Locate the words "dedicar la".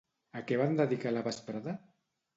0.79-1.25